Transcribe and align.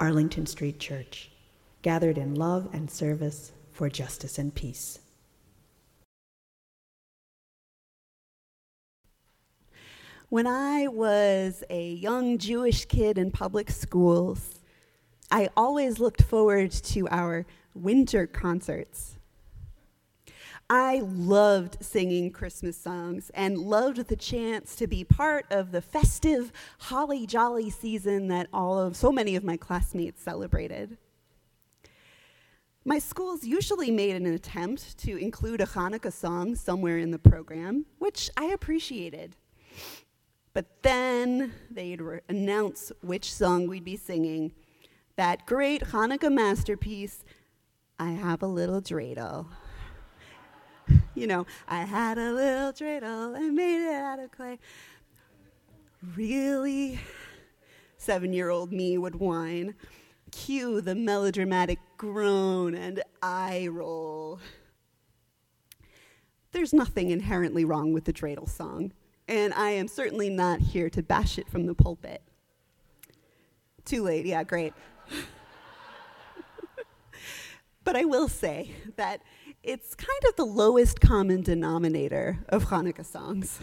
Arlington 0.00 0.46
Street 0.46 0.80
Church, 0.80 1.30
gathered 1.82 2.16
in 2.16 2.34
love 2.34 2.70
and 2.72 2.90
service 2.90 3.52
for 3.70 3.90
justice 3.90 4.38
and 4.38 4.54
peace. 4.54 4.98
When 10.30 10.46
I 10.46 10.86
was 10.86 11.62
a 11.68 11.92
young 11.92 12.38
Jewish 12.38 12.86
kid 12.86 13.18
in 13.18 13.30
public 13.30 13.70
schools, 13.70 14.60
I 15.30 15.50
always 15.56 16.00
looked 16.00 16.22
forward 16.22 16.72
to 16.72 17.06
our 17.08 17.44
winter 17.74 18.26
concerts. 18.26 19.19
I 20.72 21.00
loved 21.00 21.78
singing 21.84 22.30
Christmas 22.30 22.76
songs 22.76 23.32
and 23.34 23.58
loved 23.58 24.06
the 24.06 24.14
chance 24.14 24.76
to 24.76 24.86
be 24.86 25.02
part 25.02 25.44
of 25.50 25.72
the 25.72 25.82
festive, 25.82 26.52
holly 26.78 27.26
jolly 27.26 27.70
season 27.70 28.28
that 28.28 28.46
all 28.52 28.78
of 28.78 28.94
so 28.94 29.10
many 29.10 29.34
of 29.34 29.42
my 29.42 29.56
classmates 29.56 30.22
celebrated. 30.22 30.96
My 32.84 33.00
schools 33.00 33.42
usually 33.42 33.90
made 33.90 34.14
an 34.14 34.26
attempt 34.26 34.96
to 34.98 35.16
include 35.16 35.60
a 35.60 35.66
Hanukkah 35.66 36.12
song 36.12 36.54
somewhere 36.54 36.98
in 36.98 37.10
the 37.10 37.18
program, 37.18 37.86
which 37.98 38.30
I 38.36 38.44
appreciated. 38.44 39.34
But 40.52 40.66
then 40.82 41.52
they'd 41.68 42.00
re- 42.00 42.20
announce 42.28 42.92
which 43.02 43.34
song 43.34 43.66
we'd 43.66 43.84
be 43.84 43.96
singing. 43.96 44.52
That 45.16 45.46
great 45.46 45.86
Hanukkah 45.86 46.32
masterpiece, 46.32 47.24
I 47.98 48.12
Have 48.12 48.40
a 48.40 48.46
Little 48.46 48.80
Dreidel 48.80 49.48
you 51.20 51.26
know, 51.26 51.46
I 51.68 51.82
had 51.82 52.16
a 52.16 52.32
little 52.32 52.72
dreidel 52.72 53.36
and 53.36 53.54
made 53.54 53.86
it 53.86 53.92
out 53.92 54.18
of 54.18 54.30
clay. 54.30 54.58
Really? 56.16 56.98
Seven 57.98 58.32
year 58.32 58.48
old 58.48 58.72
me 58.72 58.96
would 58.96 59.16
whine. 59.16 59.74
Cue 60.32 60.80
the 60.80 60.94
melodramatic 60.94 61.78
groan 61.98 62.74
and 62.74 63.02
eye 63.20 63.68
roll. 63.70 64.40
There's 66.52 66.72
nothing 66.72 67.10
inherently 67.10 67.66
wrong 67.66 67.92
with 67.92 68.06
the 68.06 68.14
dreidel 68.14 68.48
song, 68.48 68.92
and 69.28 69.52
I 69.52 69.70
am 69.70 69.88
certainly 69.88 70.30
not 70.30 70.60
here 70.60 70.88
to 70.88 71.02
bash 71.02 71.38
it 71.38 71.50
from 71.50 71.66
the 71.66 71.74
pulpit. 71.74 72.22
Too 73.84 74.02
late, 74.02 74.24
yeah, 74.24 74.42
great. 74.42 74.72
but 77.84 77.94
I 77.94 78.04
will 78.04 78.28
say 78.28 78.70
that 78.96 79.20
it's 79.62 79.94
kind 79.94 80.24
of 80.28 80.36
the 80.36 80.44
lowest 80.44 81.00
common 81.00 81.42
denominator 81.42 82.38
of 82.48 82.66
Hanukkah 82.66 83.04
songs. 83.04 83.60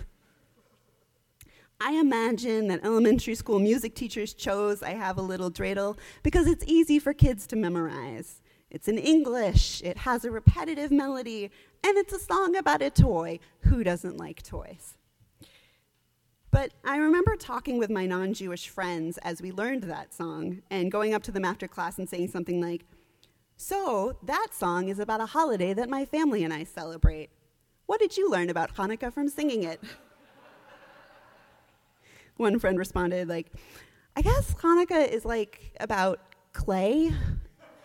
I 1.79 1.93
imagine 1.93 2.67
that 2.67 2.83
elementary 2.83 3.35
school 3.35 3.59
music 3.59 3.95
teachers 3.95 4.33
chose 4.33 4.81
I 4.81 4.91
Have 4.91 5.17
a 5.17 5.21
Little 5.21 5.51
Dreidel 5.51 5.97
because 6.23 6.47
it's 6.47 6.63
easy 6.67 6.99
for 6.99 7.13
kids 7.13 7.45
to 7.47 7.55
memorize. 7.55 8.41
It's 8.69 8.87
in 8.87 8.97
English, 8.97 9.81
it 9.83 9.97
has 9.99 10.25
a 10.25 10.31
repetitive 10.31 10.91
melody, 10.91 11.51
and 11.83 11.97
it's 11.97 12.13
a 12.13 12.19
song 12.19 12.55
about 12.55 12.81
a 12.81 12.89
toy. 12.89 13.39
Who 13.61 13.83
doesn't 13.83 14.17
like 14.17 14.43
toys? 14.43 14.97
But 16.51 16.73
I 16.83 16.97
remember 16.97 17.35
talking 17.35 17.77
with 17.77 17.89
my 17.89 18.05
non 18.05 18.33
Jewish 18.33 18.69
friends 18.69 19.17
as 19.19 19.41
we 19.41 19.51
learned 19.51 19.83
that 19.83 20.13
song 20.13 20.61
and 20.69 20.91
going 20.91 21.13
up 21.13 21.23
to 21.23 21.31
them 21.31 21.45
after 21.45 21.67
class 21.67 21.97
and 21.97 22.09
saying 22.09 22.29
something 22.29 22.61
like, 22.61 22.85
so, 23.57 24.15
that 24.23 24.49
song 24.51 24.87
is 24.87 24.99
about 24.99 25.19
a 25.19 25.25
holiday 25.25 25.73
that 25.73 25.89
my 25.89 26.05
family 26.05 26.43
and 26.43 26.53
I 26.53 26.63
celebrate. 26.63 27.31
What 27.87 27.99
did 27.99 28.15
you 28.15 28.29
learn 28.29 28.51
about 28.51 28.75
Hanukkah 28.75 29.11
from 29.11 29.29
singing 29.29 29.63
it? 29.63 29.81
One 32.37 32.59
friend 32.59 32.77
responded, 32.77 33.27
like, 33.27 33.51
I 34.15 34.21
guess 34.21 34.53
Hanukkah 34.53 35.09
is 35.09 35.25
like 35.25 35.75
about 35.79 36.19
clay 36.53 37.11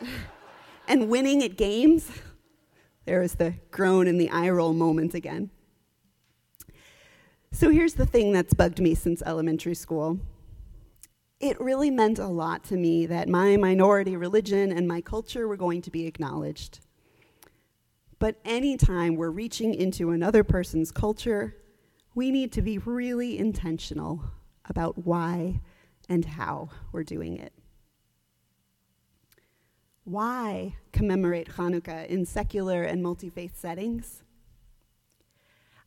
and 0.89 1.09
winning 1.09 1.43
at 1.43 1.57
games. 1.57 2.11
There 3.07 3.21
was 3.21 3.35
the 3.35 3.55
groan 3.71 4.07
and 4.07 4.21
the 4.21 4.29
eye 4.29 4.51
roll 4.51 4.75
moment 4.75 5.15
again. 5.15 5.51
So 7.51 7.71
here's 7.71 7.95
the 7.95 8.07
thing 8.07 8.33
that's 8.33 8.53
bugged 8.53 8.81
me 8.81 8.95
since 8.95 9.23
elementary 9.23 9.75
school 9.75 10.21
it 11.43 11.61
really 11.61 11.91
meant 11.91 12.21
a 12.21 12.29
lot 12.29 12.63
to 12.63 12.77
me 12.77 13.05
that 13.07 13.29
my 13.29 13.57
minority 13.57 14.17
religion 14.17 14.71
and 14.71 14.87
my 14.87 15.01
culture 15.01 15.49
were 15.49 15.57
going 15.57 15.83
to 15.83 15.91
be 15.91 16.07
acknowledged. 16.07 16.79
But 18.21 18.37
anytime 18.45 19.17
we're 19.17 19.31
reaching 19.31 19.75
into 19.75 20.13
another 20.13 20.45
person's 20.45 20.93
culture, 20.93 21.57
we 22.15 22.31
need 22.31 22.53
to 22.53 22.63
be 22.63 22.79
really 22.79 23.37
intentional 23.37 24.23
about 24.67 25.05
why 25.05 25.61
and 26.09 26.25
how 26.25 26.71
we're 26.93 27.03
doing 27.03 27.37
it. 27.37 27.53
Why 30.05 30.77
commemorate 30.93 31.57
Hanukkah 31.57 32.07
in 32.07 32.25
secular 32.25 32.85
and 32.85 33.03
multi 33.03 33.31
faith 33.31 33.59
settings? 33.59 34.23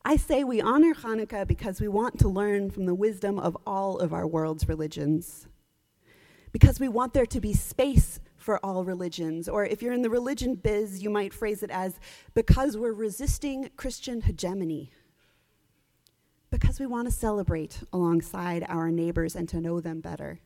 I 0.06 0.14
say 0.14 0.44
we 0.44 0.60
honor 0.60 0.94
Hanukkah 0.94 1.48
because 1.48 1.80
we 1.80 1.88
want 1.88 2.20
to 2.20 2.28
learn 2.28 2.70
from 2.70 2.86
the 2.86 2.94
wisdom 2.94 3.40
of 3.40 3.56
all 3.66 3.98
of 3.98 4.12
our 4.12 4.24
world's 4.24 4.68
religions. 4.68 5.48
Because 6.52 6.78
we 6.78 6.86
want 6.86 7.12
there 7.12 7.26
to 7.26 7.40
be 7.40 7.52
space 7.52 8.20
for 8.36 8.64
all 8.64 8.84
religions. 8.84 9.48
Or 9.48 9.66
if 9.66 9.82
you're 9.82 9.92
in 9.92 10.02
the 10.02 10.08
religion 10.08 10.54
biz, 10.54 11.02
you 11.02 11.10
might 11.10 11.34
phrase 11.34 11.64
it 11.64 11.72
as 11.72 11.98
because 12.34 12.76
we're 12.76 12.92
resisting 12.92 13.68
Christian 13.76 14.20
hegemony. 14.20 14.92
Because 16.50 16.78
we 16.78 16.86
want 16.86 17.08
to 17.08 17.12
celebrate 17.12 17.80
alongside 17.92 18.64
our 18.68 18.92
neighbors 18.92 19.34
and 19.34 19.48
to 19.48 19.60
know 19.60 19.80
them 19.80 20.00
better. 20.00 20.38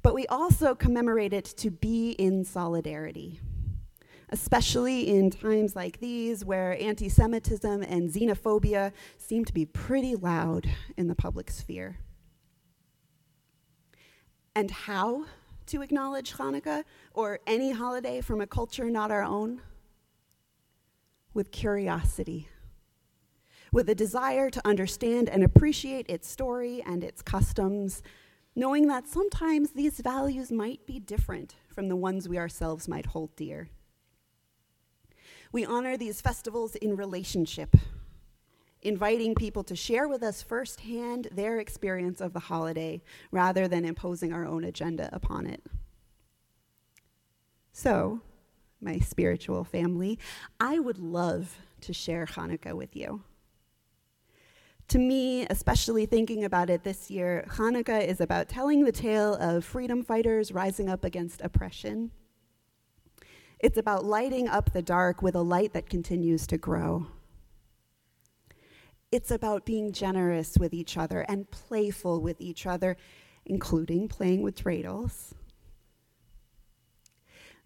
But 0.00 0.14
we 0.14 0.26
also 0.28 0.74
commemorate 0.74 1.34
it 1.34 1.44
to 1.58 1.70
be 1.70 2.12
in 2.12 2.46
solidarity 2.46 3.38
especially 4.32 5.08
in 5.08 5.30
times 5.30 5.76
like 5.76 6.00
these 6.00 6.44
where 6.44 6.76
anti 6.80 7.08
Semitism 7.08 7.82
and 7.82 8.10
xenophobia 8.10 8.92
seem 9.18 9.44
to 9.44 9.52
be 9.52 9.66
pretty 9.66 10.16
loud 10.16 10.68
in 10.96 11.06
the 11.06 11.14
public 11.14 11.50
sphere. 11.50 11.98
And 14.56 14.70
how 14.70 15.26
to 15.66 15.82
acknowledge 15.82 16.32
Hanukkah 16.32 16.84
or 17.12 17.40
any 17.46 17.72
holiday 17.72 18.20
from 18.20 18.40
a 18.40 18.46
culture 18.46 18.90
not 18.90 19.10
our 19.10 19.22
own? 19.22 19.60
With 21.34 21.50
curiosity, 21.50 22.48
with 23.70 23.88
a 23.88 23.94
desire 23.94 24.50
to 24.50 24.66
understand 24.66 25.28
and 25.28 25.42
appreciate 25.42 26.06
its 26.08 26.28
story 26.28 26.82
and 26.86 27.04
its 27.04 27.22
customs, 27.22 28.02
knowing 28.54 28.86
that 28.88 29.08
sometimes 29.08 29.70
these 29.70 30.00
values 30.00 30.52
might 30.52 30.86
be 30.86 30.98
different 30.98 31.54
from 31.68 31.88
the 31.88 31.96
ones 31.96 32.28
we 32.28 32.36
ourselves 32.36 32.86
might 32.86 33.06
hold 33.06 33.34
dear. 33.36 33.70
We 35.52 35.66
honor 35.66 35.98
these 35.98 36.22
festivals 36.22 36.76
in 36.76 36.96
relationship, 36.96 37.76
inviting 38.80 39.34
people 39.34 39.62
to 39.64 39.76
share 39.76 40.08
with 40.08 40.22
us 40.22 40.42
firsthand 40.42 41.28
their 41.30 41.58
experience 41.58 42.22
of 42.22 42.32
the 42.32 42.40
holiday 42.40 43.02
rather 43.30 43.68
than 43.68 43.84
imposing 43.84 44.32
our 44.32 44.46
own 44.46 44.64
agenda 44.64 45.10
upon 45.12 45.46
it. 45.46 45.62
So, 47.74 48.22
my 48.80 48.98
spiritual 48.98 49.62
family, 49.62 50.18
I 50.58 50.78
would 50.78 50.98
love 50.98 51.54
to 51.82 51.92
share 51.92 52.24
Hanukkah 52.24 52.74
with 52.74 52.96
you. 52.96 53.22
To 54.88 54.98
me, 54.98 55.46
especially 55.46 56.06
thinking 56.06 56.44
about 56.44 56.70
it 56.70 56.82
this 56.82 57.10
year, 57.10 57.46
Hanukkah 57.50 58.06
is 58.06 58.20
about 58.20 58.48
telling 58.48 58.84
the 58.84 58.92
tale 58.92 59.34
of 59.34 59.64
freedom 59.64 60.02
fighters 60.02 60.50
rising 60.50 60.88
up 60.88 61.04
against 61.04 61.42
oppression 61.42 62.10
it's 63.62 63.78
about 63.78 64.04
lighting 64.04 64.48
up 64.48 64.72
the 64.72 64.82
dark 64.82 65.22
with 65.22 65.36
a 65.36 65.40
light 65.40 65.72
that 65.72 65.88
continues 65.88 66.48
to 66.48 66.58
grow. 66.58 67.06
It's 69.12 69.30
about 69.30 69.64
being 69.64 69.92
generous 69.92 70.58
with 70.58 70.74
each 70.74 70.96
other 70.96 71.20
and 71.28 71.50
playful 71.50 72.20
with 72.20 72.40
each 72.40 72.66
other, 72.66 72.96
including 73.46 74.08
playing 74.08 74.42
with 74.42 74.56
dreidels. 74.56 75.32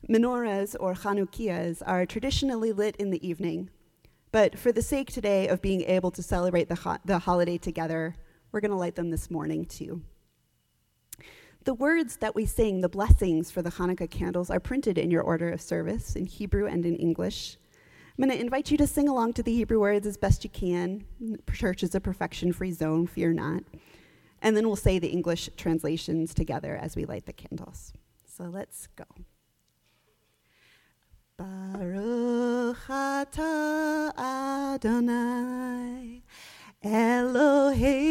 Menorahs 0.08 0.76
or 0.78 0.94
Chanukias 0.94 1.82
are 1.86 2.04
traditionally 2.04 2.72
lit 2.72 2.94
in 2.96 3.10
the 3.10 3.26
evening, 3.26 3.70
but 4.32 4.58
for 4.58 4.72
the 4.72 4.82
sake 4.82 5.10
today 5.10 5.48
of 5.48 5.62
being 5.62 5.82
able 5.82 6.10
to 6.10 6.22
celebrate 6.22 6.68
the, 6.68 6.74
ho- 6.74 6.98
the 7.04 7.20
holiday 7.20 7.56
together, 7.56 8.14
we're 8.52 8.60
going 8.60 8.70
to 8.70 8.76
light 8.76 8.96
them 8.96 9.10
this 9.10 9.30
morning 9.30 9.64
too. 9.64 10.02
The 11.66 11.74
words 11.74 12.16
that 12.18 12.36
we 12.36 12.46
sing, 12.46 12.80
the 12.80 12.88
blessings 12.88 13.50
for 13.50 13.60
the 13.60 13.70
Hanukkah 13.70 14.08
candles, 14.08 14.50
are 14.50 14.60
printed 14.60 14.98
in 14.98 15.10
your 15.10 15.22
order 15.22 15.50
of 15.50 15.60
service 15.60 16.14
in 16.14 16.24
Hebrew 16.24 16.68
and 16.68 16.86
in 16.86 16.94
English. 16.94 17.56
I'm 18.16 18.24
going 18.24 18.30
to 18.30 18.40
invite 18.40 18.70
you 18.70 18.78
to 18.78 18.86
sing 18.86 19.08
along 19.08 19.32
to 19.32 19.42
the 19.42 19.52
Hebrew 19.52 19.80
words 19.80 20.06
as 20.06 20.16
best 20.16 20.44
you 20.44 20.50
can. 20.50 21.04
Church 21.52 21.82
is 21.82 21.96
a 21.96 22.00
perfection 22.00 22.52
free 22.52 22.70
zone, 22.70 23.08
fear 23.08 23.32
not. 23.32 23.64
And 24.42 24.56
then 24.56 24.68
we'll 24.68 24.76
say 24.76 25.00
the 25.00 25.08
English 25.08 25.50
translations 25.56 26.34
together 26.34 26.76
as 26.76 26.94
we 26.94 27.04
light 27.04 27.26
the 27.26 27.32
candles. 27.32 27.92
So 28.24 28.44
let's 28.44 28.86
go. 28.94 29.06
Baruch 31.36 32.76
atah 32.86 34.16
Adonai 34.16 36.22
Eloheinu 36.84 38.05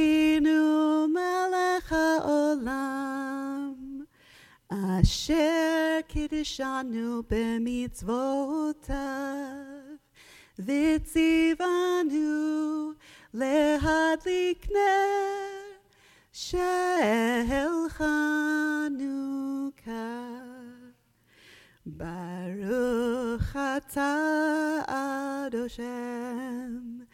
Asher 5.05 6.01
kiddishanu 6.09 7.21
b'mitzvotav 7.29 10.01
Vitzivanu 10.57 12.33
lehadlik 13.31 14.65
ner 14.73 15.77
shel 16.31 17.45
Baruch 21.85 23.53
atah 23.53 24.89
Adoshem 24.89 27.05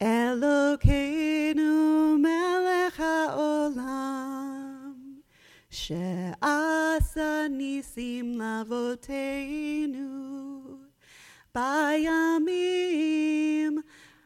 Elokeinu 0.00 1.74
melech 2.20 2.94
haolam 2.94 4.44
Nisim 7.48 8.36
lavoteinu 8.36 10.08
Bayamim 11.54 12.64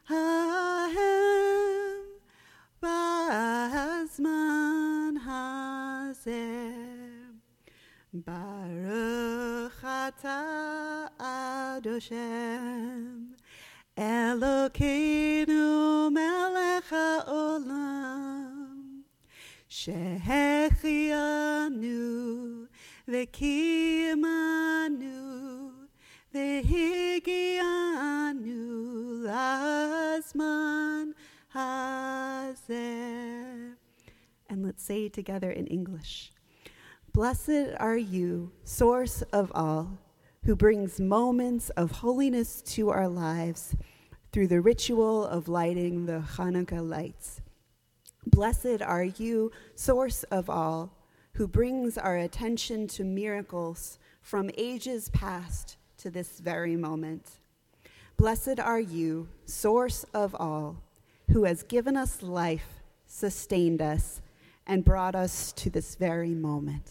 hahem 0.08 2.04
Bazman 2.82 3.98
hazeh 5.26 6.74
Baruch 8.12 9.82
Adoshem 11.78 12.56
Elokeinu 13.96 15.66
melech 16.12 16.90
haolam 16.90 18.76
Shehechianu 19.68 20.57
And 34.48 34.64
let's 34.64 34.82
say 34.84 35.08
together 35.08 35.50
in 35.50 35.66
English. 35.66 36.32
Blessed 37.12 37.74
are 37.80 37.96
you, 37.96 38.52
source 38.64 39.22
of 39.32 39.50
all, 39.54 39.98
who 40.44 40.54
brings 40.54 41.00
moments 41.00 41.70
of 41.70 41.90
holiness 41.90 42.62
to 42.62 42.90
our 42.90 43.08
lives 43.08 43.74
through 44.32 44.46
the 44.46 44.60
ritual 44.60 45.26
of 45.26 45.48
lighting 45.48 46.06
the 46.06 46.22
Hanukkah 46.36 46.88
lights. 46.88 47.40
Blessed 48.26 48.82
are 48.82 49.04
you, 49.04 49.50
source 49.74 50.22
of 50.24 50.48
all, 50.48 50.97
who 51.34 51.46
brings 51.46 51.96
our 51.96 52.16
attention 52.16 52.86
to 52.88 53.04
miracles 53.04 53.98
from 54.20 54.50
ages 54.58 55.08
past 55.10 55.76
to 55.98 56.10
this 56.10 56.40
very 56.40 56.76
moment. 56.76 57.38
Blessed 58.16 58.58
are 58.58 58.80
you, 58.80 59.28
source 59.46 60.04
of 60.12 60.34
all, 60.34 60.82
who 61.30 61.44
has 61.44 61.62
given 61.62 61.96
us 61.96 62.22
life, 62.22 62.82
sustained 63.06 63.80
us, 63.80 64.20
and 64.66 64.84
brought 64.84 65.14
us 65.14 65.52
to 65.52 65.70
this 65.70 65.94
very 65.94 66.34
moment. 66.34 66.90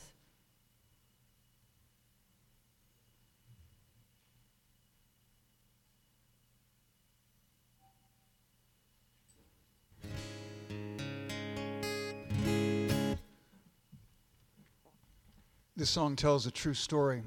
This 15.78 15.92
song 15.92 16.16
tells 16.16 16.48
a 16.48 16.52
true 16.52 16.74
story 16.74 17.22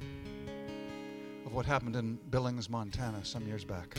of 1.46 1.52
what 1.54 1.66
happened 1.66 1.94
in 1.94 2.18
Billings, 2.30 2.68
Montana, 2.68 3.24
some 3.24 3.46
years 3.46 3.64
back. 3.64 3.96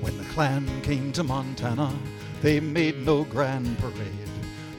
When 0.00 0.18
the 0.18 0.24
Klan 0.32 0.66
came 0.82 1.12
to 1.12 1.22
Montana, 1.22 1.96
they 2.40 2.58
made 2.58 3.06
no 3.06 3.22
grand 3.22 3.78
parade, 3.78 4.28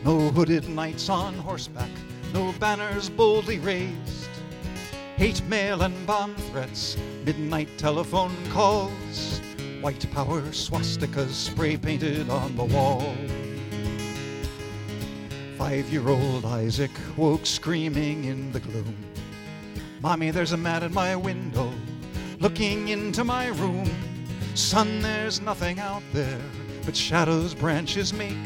no 0.03 0.29
hooded 0.29 0.67
knights 0.67 1.07
on 1.07 1.35
horseback, 1.35 1.91
no 2.33 2.53
banners 2.59 3.09
boldly 3.09 3.59
raised. 3.59 4.27
Hate 5.15 5.41
mail 5.45 5.83
and 5.83 6.05
bomb 6.05 6.35
threats, 6.35 6.97
midnight 7.23 7.69
telephone 7.77 8.35
calls, 8.49 9.39
white 9.79 10.05
power 10.11 10.41
swastikas 10.51 11.29
spray 11.29 11.77
painted 11.77 12.29
on 12.29 12.57
the 12.57 12.65
wall. 12.65 13.15
Five 15.63 15.89
year 15.93 16.09
old 16.09 16.43
Isaac 16.43 16.91
woke 17.15 17.45
screaming 17.45 18.25
in 18.25 18.51
the 18.51 18.59
gloom. 18.59 18.97
Mommy, 20.01 20.29
there's 20.29 20.51
a 20.51 20.57
man 20.57 20.83
at 20.83 20.91
my 20.91 21.15
window 21.15 21.71
looking 22.41 22.89
into 22.89 23.23
my 23.23 23.47
room. 23.47 23.89
Son, 24.55 25.01
there's 25.01 25.39
nothing 25.39 25.79
out 25.79 26.03
there 26.11 26.41
but 26.85 26.97
shadows 26.97 27.53
branches 27.53 28.13
make. 28.13 28.43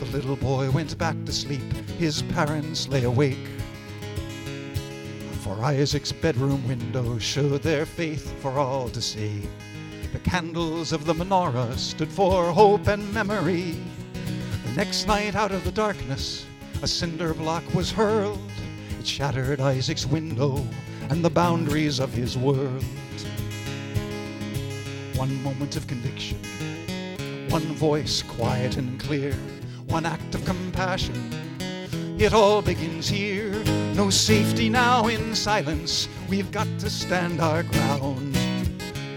The 0.00 0.06
little 0.06 0.34
boy 0.34 0.72
went 0.72 0.98
back 0.98 1.14
to 1.24 1.32
sleep, 1.32 1.72
his 2.00 2.22
parents 2.22 2.88
lay 2.88 3.04
awake. 3.04 3.48
For 5.42 5.62
Isaac's 5.62 6.10
bedroom 6.10 6.66
window 6.66 7.16
showed 7.20 7.62
their 7.62 7.86
faith 7.86 8.34
for 8.40 8.58
all 8.58 8.88
to 8.88 9.00
see. 9.00 9.48
The 10.12 10.18
candles 10.18 10.92
of 10.92 11.04
the 11.04 11.14
menorah 11.14 11.78
stood 11.78 12.10
for 12.10 12.50
hope 12.50 12.88
and 12.88 13.14
memory. 13.14 13.76
Next 14.76 15.06
night, 15.06 15.34
out 15.34 15.52
of 15.52 15.64
the 15.64 15.70
darkness, 15.70 16.46
a 16.82 16.86
cinder 16.86 17.34
block 17.34 17.62
was 17.74 17.92
hurled. 17.92 18.40
It 18.98 19.06
shattered 19.06 19.60
Isaac's 19.60 20.06
window 20.06 20.66
and 21.10 21.22
the 21.22 21.28
boundaries 21.28 22.00
of 22.00 22.10
his 22.14 22.38
world. 22.38 22.82
One 25.14 25.42
moment 25.42 25.76
of 25.76 25.86
conviction, 25.86 26.38
one 27.50 27.74
voice 27.74 28.22
quiet 28.22 28.78
and 28.78 28.98
clear, 28.98 29.34
one 29.88 30.06
act 30.06 30.34
of 30.34 30.42
compassion. 30.46 31.30
It 32.18 32.32
all 32.32 32.62
begins 32.62 33.08
here. 33.08 33.62
No 33.94 34.08
safety 34.08 34.70
now 34.70 35.06
in 35.06 35.34
silence. 35.34 36.08
We've 36.30 36.50
got 36.50 36.68
to 36.78 36.88
stand 36.88 37.42
our 37.42 37.62
ground. 37.62 38.38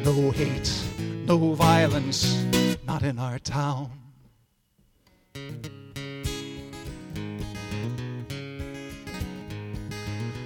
No 0.04 0.32
hate, 0.32 0.70
no 1.00 1.54
violence, 1.54 2.44
not 2.86 3.04
in 3.04 3.18
our 3.20 3.40
town. 3.40 4.05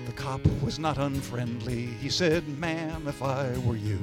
The 0.05 0.12
cop 0.15 0.41
was 0.63 0.79
not 0.79 0.98
unfriendly. 0.98 1.86
He 1.86 2.10
said, 2.10 2.48
Ma'am, 2.60 3.08
if 3.08 3.22
I 3.22 3.58
were 3.60 3.75
you, 3.75 4.00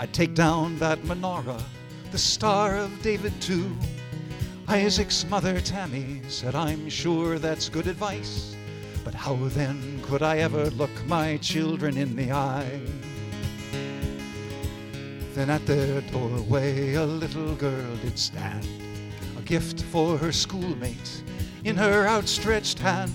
I'd 0.00 0.12
take 0.12 0.34
down 0.34 0.78
that 0.78 0.98
menorah, 1.02 1.62
the 2.10 2.18
Star 2.18 2.76
of 2.76 3.02
David, 3.02 3.38
too. 3.40 3.76
Isaac's 4.66 5.24
mother, 5.28 5.60
Tammy, 5.60 6.22
said, 6.28 6.54
I'm 6.54 6.88
sure 6.88 7.38
that's 7.38 7.68
good 7.68 7.86
advice. 7.86 8.54
But 9.04 9.14
how 9.14 9.36
then 9.36 10.00
could 10.02 10.22
I 10.22 10.38
ever 10.38 10.70
look 10.70 10.90
my 11.06 11.38
children 11.38 11.96
in 11.96 12.14
the 12.16 12.32
eye? 12.32 12.80
Then 15.34 15.50
at 15.50 15.64
their 15.66 16.00
doorway 16.02 16.94
a 16.94 17.04
little 17.04 17.54
girl 17.54 17.96
did 18.02 18.18
stand 18.18 18.66
gift 19.48 19.82
for 19.84 20.18
her 20.18 20.30
schoolmate. 20.30 21.22
In 21.64 21.74
her 21.74 22.06
outstretched 22.06 22.78
hand, 22.78 23.14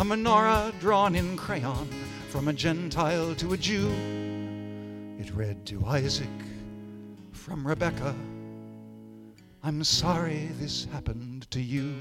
a 0.00 0.02
menorah 0.02 0.76
drawn 0.80 1.14
in 1.14 1.36
crayon 1.36 1.88
from 2.30 2.48
a 2.48 2.52
Gentile 2.52 3.32
to 3.36 3.52
a 3.52 3.56
Jew. 3.56 3.88
It 5.20 5.32
read 5.32 5.64
to 5.66 5.86
Isaac 5.86 6.28
from 7.30 7.64
Rebecca 7.64 8.12
I'm 9.62 9.84
sorry 9.84 10.48
this 10.58 10.86
happened 10.86 11.48
to 11.52 11.60
you. 11.60 11.94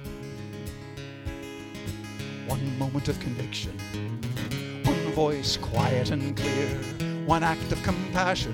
One 2.48 2.80
moment 2.80 3.10
of 3.10 3.20
conviction, 3.20 3.78
one 4.86 5.12
voice 5.14 5.56
quiet 5.58 6.10
and 6.10 6.36
clear, 6.36 6.70
one 7.26 7.44
act 7.44 7.72
of 7.72 7.82
compassion. 7.84 8.54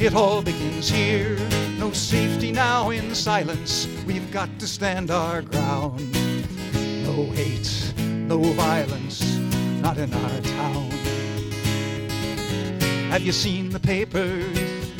It 0.00 0.14
all 0.14 0.40
begins 0.40 0.88
here. 0.88 1.36
No 1.78 1.92
safety 1.92 2.50
now 2.52 2.88
in 2.88 3.14
silence. 3.14 3.86
We've 4.06 4.30
got 4.30 4.48
to 4.58 4.66
stand 4.66 5.10
our 5.10 5.42
ground. 5.42 6.10
No 7.04 7.30
hate, 7.32 7.92
no 7.98 8.38
violence, 8.38 9.36
not 9.82 9.98
in 9.98 10.10
our 10.14 10.40
town. 10.40 10.90
Have 13.10 13.20
you 13.20 13.32
seen 13.32 13.68
the 13.68 13.78
papers? 13.78 14.90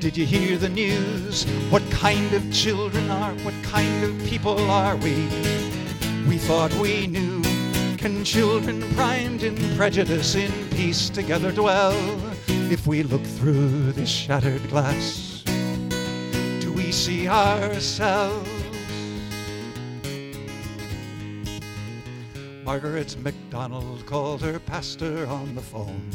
Did 0.00 0.16
you 0.16 0.26
hear 0.26 0.58
the 0.58 0.68
news? 0.68 1.44
What 1.70 1.88
kind 1.92 2.34
of 2.34 2.52
children 2.52 3.08
are, 3.12 3.34
what 3.44 3.54
kind 3.62 4.02
of 4.02 4.26
people 4.26 4.58
are 4.68 4.96
we? 4.96 5.28
We 6.26 6.36
thought 6.36 6.74
we 6.74 7.06
knew. 7.06 7.42
Can 7.96 8.24
children 8.24 8.82
primed 8.94 9.44
in 9.44 9.54
prejudice 9.76 10.34
in 10.34 10.50
peace 10.70 11.10
together 11.10 11.52
dwell? 11.52 11.94
If 12.70 12.86
we 12.86 13.02
look 13.02 13.24
through 13.24 13.92
this 13.92 14.10
shattered 14.10 14.68
glass, 14.68 15.42
do 16.60 16.70
we 16.70 16.92
see 16.92 17.26
ourselves? 17.26 18.46
Margaret 22.62 23.16
MacDonald 23.22 24.04
called 24.04 24.42
her 24.42 24.58
pastor 24.58 25.26
on 25.28 25.54
the 25.54 25.62
phone. 25.62 26.10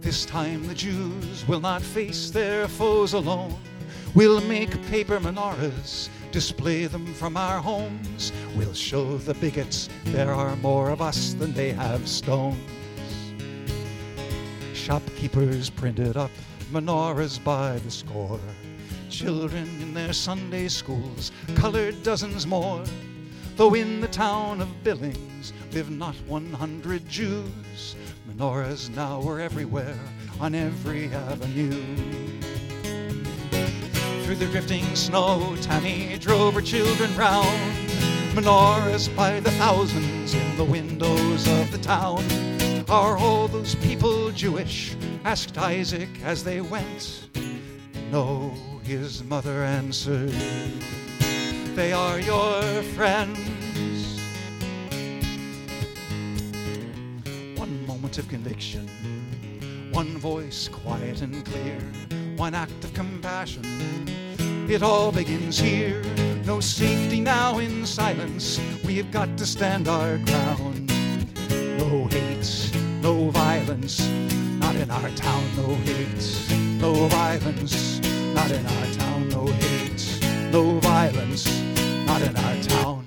This 0.00 0.26
time 0.26 0.66
the 0.66 0.74
Jews 0.74 1.46
will 1.46 1.60
not 1.60 1.80
face 1.80 2.30
their 2.30 2.66
foes 2.66 3.12
alone. 3.12 3.56
We'll 4.16 4.40
make 4.40 4.84
paper 4.88 5.20
menorahs, 5.20 6.08
display 6.32 6.86
them 6.86 7.14
from 7.14 7.36
our 7.36 7.60
homes. 7.60 8.32
We'll 8.56 8.74
show 8.74 9.16
the 9.18 9.34
bigots 9.34 9.88
there 10.06 10.32
are 10.32 10.56
more 10.56 10.90
of 10.90 11.00
us 11.00 11.34
than 11.34 11.52
they 11.52 11.70
have 11.70 12.08
stones. 12.08 12.58
Shopkeepers 14.86 15.68
printed 15.68 16.16
up 16.16 16.30
menorahs 16.70 17.42
by 17.42 17.76
the 17.80 17.90
score. 17.90 18.38
Children 19.10 19.68
in 19.82 19.92
their 19.92 20.12
Sunday 20.12 20.68
schools 20.68 21.32
colored 21.56 22.00
dozens 22.04 22.46
more. 22.46 22.84
Though 23.56 23.74
in 23.74 24.00
the 24.00 24.06
town 24.06 24.60
of 24.60 24.84
Billings 24.84 25.52
live 25.72 25.90
not 25.90 26.14
100 26.28 27.08
Jews, 27.08 27.96
menorahs 28.30 28.88
now 28.94 29.20
were 29.20 29.40
everywhere, 29.40 29.98
on 30.38 30.54
every 30.54 31.08
avenue. 31.12 31.82
Through 34.22 34.36
the 34.36 34.46
drifting 34.52 34.94
snow, 34.94 35.56
Tammy 35.62 36.16
drove 36.16 36.54
her 36.54 36.62
children 36.62 37.12
round. 37.16 37.88
Menorahs 38.36 39.08
by 39.16 39.40
the 39.40 39.50
thousands 39.50 40.32
in 40.32 40.56
the 40.56 40.64
windows 40.64 41.48
of 41.48 41.72
the 41.72 41.78
town. 41.78 42.24
Are 42.88 43.18
all 43.18 43.48
those 43.48 43.74
people 43.74 44.25
Jewish? 44.36 44.94
asked 45.24 45.56
Isaac 45.56 46.10
as 46.22 46.44
they 46.44 46.60
went. 46.60 47.28
No, 48.12 48.52
his 48.82 49.24
mother 49.24 49.64
answered. 49.64 50.30
They 51.74 51.94
are 51.94 52.20
your 52.20 52.62
friends. 52.94 54.20
One 57.56 57.86
moment 57.86 58.18
of 58.18 58.28
conviction, 58.28 58.86
one 59.90 60.18
voice 60.18 60.68
quiet 60.68 61.22
and 61.22 61.42
clear, 61.46 61.80
one 62.36 62.54
act 62.54 62.84
of 62.84 62.92
compassion. 62.92 63.64
It 64.68 64.82
all 64.82 65.12
begins 65.12 65.58
here. 65.58 66.02
No 66.44 66.60
safety 66.60 67.22
now 67.22 67.58
in 67.58 67.86
silence. 67.86 68.60
We've 68.84 69.10
got 69.10 69.38
to 69.38 69.46
stand 69.46 69.88
our 69.88 70.18
ground. 70.18 70.92
No 71.78 72.06
hate, 72.06 72.85
no 73.06 73.30
violence, 73.30 74.08
not 74.58 74.74
in 74.74 74.90
our 74.90 75.08
town. 75.10 75.44
No 75.56 75.76
hate, 75.76 76.50
no 76.80 77.06
violence, 77.06 78.00
not 78.34 78.50
in 78.50 78.66
our 78.66 78.86
town. 78.94 79.28
No 79.28 79.46
hate, 79.46 80.50
no 80.50 80.80
violence, 80.80 81.46
not 82.04 82.20
in 82.20 82.36
our 82.36 82.62
town. 82.64 83.06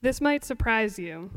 This 0.00 0.22
might 0.22 0.42
surprise 0.42 0.98
you, 0.98 1.30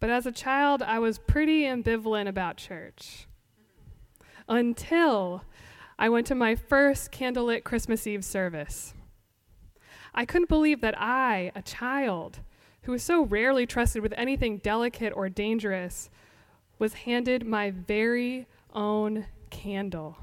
but 0.00 0.08
as 0.08 0.24
a 0.24 0.32
child, 0.32 0.80
I 0.80 0.98
was 0.98 1.18
pretty 1.18 1.64
ambivalent 1.64 2.26
about 2.26 2.56
church. 2.56 3.26
Until 4.48 5.42
I 5.98 6.08
went 6.08 6.26
to 6.28 6.34
my 6.34 6.54
first 6.54 7.10
candlelit 7.10 7.64
Christmas 7.64 8.06
Eve 8.06 8.24
service. 8.24 8.94
I 10.14 10.24
couldn't 10.24 10.48
believe 10.48 10.80
that 10.82 10.94
I, 11.00 11.52
a 11.54 11.62
child 11.62 12.40
who 12.82 12.92
was 12.92 13.02
so 13.02 13.24
rarely 13.24 13.66
trusted 13.66 14.02
with 14.02 14.14
anything 14.16 14.58
delicate 14.58 15.12
or 15.16 15.28
dangerous, 15.28 16.10
was 16.78 16.94
handed 16.94 17.46
my 17.46 17.70
very 17.70 18.46
own 18.72 19.26
candle. 19.50 20.18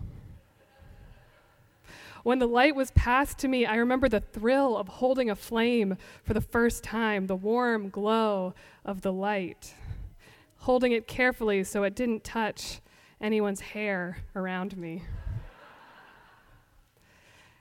When 2.24 2.40
the 2.40 2.48
light 2.48 2.76
was 2.76 2.92
passed 2.92 3.38
to 3.40 3.50
me, 3.50 3.66
I 3.66 3.76
remember 3.76 4.08
the 4.08 4.22
thrill 4.22 4.78
of 4.78 4.88
holding 4.88 5.30
a 5.30 5.36
flame 5.36 5.98
for 6.24 6.34
the 6.34 6.40
first 6.40 6.84
time, 6.84 7.28
the 7.28 7.36
warm 7.36 7.90
glow 7.90 8.54
of 8.86 9.02
the 9.02 9.12
light, 9.12 9.74
holding 10.60 10.94
it 10.94 11.08
carefully 11.08 11.66
so 11.66 11.84
it 11.84 11.96
didn't 11.96 12.24
touch 12.24 12.80
anyone's 13.24 13.62
hair 13.62 14.18
around 14.36 14.78
me. 14.78 15.04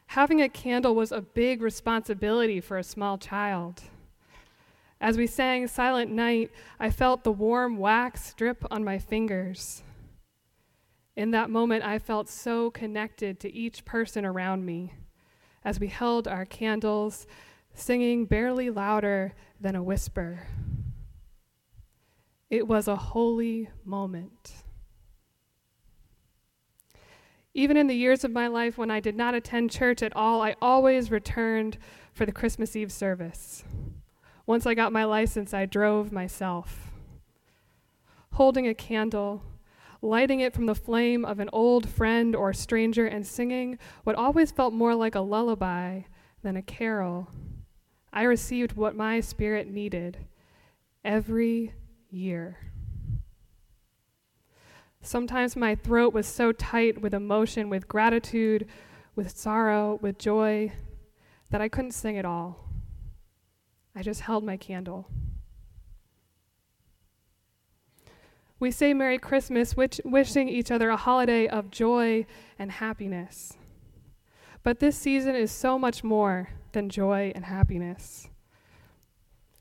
Having 0.08 0.42
a 0.42 0.48
candle 0.48 0.94
was 0.94 1.12
a 1.12 1.22
big 1.22 1.62
responsibility 1.62 2.60
for 2.60 2.76
a 2.76 2.82
small 2.82 3.16
child. 3.16 3.84
As 5.00 5.16
we 5.16 5.26
sang 5.26 5.66
Silent 5.66 6.10
Night, 6.10 6.50
I 6.78 6.90
felt 6.90 7.24
the 7.24 7.32
warm 7.32 7.78
wax 7.78 8.34
drip 8.34 8.64
on 8.70 8.84
my 8.84 8.98
fingers. 8.98 9.82
In 11.16 11.30
that 11.30 11.48
moment, 11.48 11.84
I 11.84 11.98
felt 11.98 12.28
so 12.28 12.70
connected 12.70 13.40
to 13.40 13.54
each 13.54 13.84
person 13.84 14.26
around 14.26 14.66
me 14.66 14.92
as 15.64 15.78
we 15.78 15.86
held 15.86 16.26
our 16.26 16.44
candles, 16.44 17.26
singing 17.72 18.26
barely 18.26 18.68
louder 18.68 19.32
than 19.60 19.76
a 19.76 19.82
whisper. 19.82 20.40
It 22.50 22.66
was 22.66 22.88
a 22.88 22.96
holy 22.96 23.70
moment. 23.84 24.52
Even 27.54 27.76
in 27.76 27.86
the 27.86 27.94
years 27.94 28.24
of 28.24 28.30
my 28.30 28.46
life 28.46 28.78
when 28.78 28.90
I 28.90 29.00
did 29.00 29.14
not 29.14 29.34
attend 29.34 29.70
church 29.70 30.02
at 30.02 30.16
all, 30.16 30.40
I 30.40 30.56
always 30.62 31.10
returned 31.10 31.76
for 32.14 32.24
the 32.24 32.32
Christmas 32.32 32.74
Eve 32.74 32.90
service. 32.90 33.62
Once 34.46 34.66
I 34.66 34.74
got 34.74 34.92
my 34.92 35.04
license, 35.04 35.52
I 35.52 35.66
drove 35.66 36.12
myself. 36.12 36.90
Holding 38.32 38.66
a 38.66 38.74
candle, 38.74 39.42
lighting 40.00 40.40
it 40.40 40.54
from 40.54 40.66
the 40.66 40.74
flame 40.74 41.24
of 41.24 41.40
an 41.40 41.50
old 41.52 41.88
friend 41.88 42.34
or 42.34 42.54
stranger, 42.54 43.06
and 43.06 43.26
singing 43.26 43.78
what 44.04 44.16
always 44.16 44.50
felt 44.50 44.72
more 44.72 44.94
like 44.94 45.14
a 45.14 45.20
lullaby 45.20 46.02
than 46.42 46.56
a 46.56 46.62
carol, 46.62 47.28
I 48.12 48.22
received 48.22 48.72
what 48.72 48.96
my 48.96 49.20
spirit 49.20 49.70
needed 49.70 50.26
every 51.04 51.74
year. 52.08 52.71
Sometimes 55.02 55.56
my 55.56 55.74
throat 55.74 56.14
was 56.14 56.26
so 56.26 56.52
tight 56.52 57.02
with 57.02 57.12
emotion, 57.12 57.68
with 57.68 57.88
gratitude, 57.88 58.66
with 59.16 59.36
sorrow, 59.36 59.98
with 60.00 60.16
joy, 60.16 60.72
that 61.50 61.60
I 61.60 61.68
couldn't 61.68 61.90
sing 61.90 62.16
at 62.16 62.24
all. 62.24 62.68
I 63.96 64.02
just 64.02 64.22
held 64.22 64.44
my 64.44 64.56
candle. 64.56 65.08
We 68.60 68.70
say 68.70 68.94
Merry 68.94 69.18
Christmas, 69.18 69.76
which, 69.76 70.00
wishing 70.04 70.48
each 70.48 70.70
other 70.70 70.88
a 70.88 70.96
holiday 70.96 71.48
of 71.48 71.72
joy 71.72 72.24
and 72.56 72.70
happiness. 72.70 73.54
But 74.62 74.78
this 74.78 74.96
season 74.96 75.34
is 75.34 75.50
so 75.50 75.80
much 75.80 76.04
more 76.04 76.50
than 76.70 76.88
joy 76.88 77.32
and 77.34 77.44
happiness. 77.44 78.28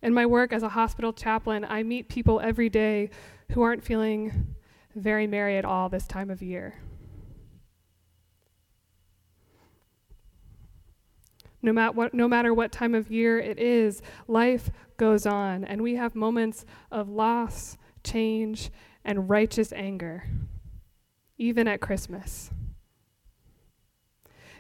In 0.04 0.14
my 0.14 0.28
work 0.28 0.54
as 0.54 0.62
a 0.62 0.70
hospital 0.70 1.14
chaplain, 1.14 1.66
I 1.66 1.82
meet 1.82 2.10
people 2.10 2.40
every 2.40 2.70
day 2.70 3.10
who 3.52 3.64
aren't 3.64 3.84
feeling 3.84 4.56
very 4.96 5.28
merry 5.28 5.58
at 5.58 5.66
all 5.66 5.90
this 5.90 6.08
time 6.08 6.30
of 6.30 6.42
year. 6.42 6.76
No, 11.62 11.74
mat- 11.74 11.96
what, 11.96 12.14
no 12.14 12.28
matter 12.28 12.54
what 12.54 12.72
time 12.72 12.96
of 12.96 13.12
year 13.12 13.40
it 13.40 13.60
is, 13.60 14.02
life 14.28 14.72
goes 14.98 15.26
on, 15.26 15.64
and 15.64 15.82
we 15.82 15.96
have 15.96 16.16
moments 16.16 16.66
of 16.92 17.10
loss, 17.10 17.78
change, 18.04 18.72
and 19.06 19.30
righteous 19.30 19.72
anger, 19.74 20.26
even 21.38 21.68
at 21.68 21.82
Christmas. 21.82 22.52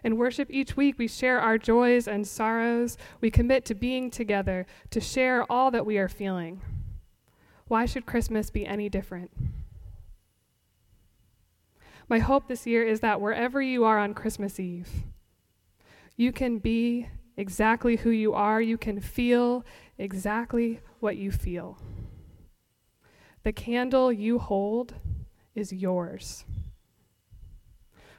In 0.04 0.18
worship 0.18 0.48
each 0.50 0.76
week, 0.76 0.98
we 0.98 1.08
share 1.08 1.40
our 1.40 1.58
joys 1.58 2.08
and 2.08 2.28
sorrows. 2.28 2.98
We 3.20 3.30
commit 3.30 3.66
to 3.66 3.76
being 3.76 4.10
together, 4.10 4.66
to 4.90 5.00
share 5.00 5.52
all 5.52 5.70
that 5.72 5.86
we 5.86 5.98
are 5.98 6.10
feeling. 6.10 6.62
Why 7.68 7.86
should 7.86 8.06
Christmas 8.06 8.50
be 8.50 8.66
any 8.66 8.90
different? 8.90 9.32
My 12.12 12.20
hope 12.20 12.50
this 12.50 12.68
year 12.68 12.84
is 12.84 13.00
that 13.00 13.22
wherever 13.22 13.62
you 13.62 13.86
are 13.86 13.98
on 13.98 14.13
Christmas 14.13 14.60
Eve, 14.60 15.06
You 16.18 16.34
can 16.34 16.60
be 16.60 17.08
exactly 17.38 17.96
who 17.96 18.10
you 18.10 18.34
are, 18.34 18.62
you 18.62 18.77
can 18.77 19.00
feel 19.00 19.63
exactly 19.98 20.82
what 21.00 21.15
you 21.15 21.32
feel. 21.32 21.77
The 23.44 23.53
candle 23.53 24.12
you 24.12 24.39
hold 24.39 24.96
is 25.56 25.72
yours 25.72 26.44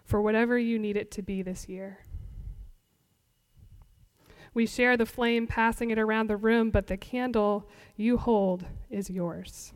for 0.06 0.22
whatever 0.22 0.58
you 0.58 0.78
need 0.78 0.96
it 0.96 1.11
to 1.11 1.20
be 1.20 1.42
this 1.42 1.68
year. 1.68 2.06
We 4.54 4.64
share 4.64 4.96
the 4.96 5.04
flame, 5.04 5.46
passing 5.46 5.90
it 5.90 5.99
around 5.99 6.28
the 6.28 6.38
room, 6.38 6.70
but 6.70 6.87
the 6.87 6.96
candle 6.96 7.68
you 7.94 8.16
hold 8.16 8.64
is 8.88 9.11
yours. 9.11 9.75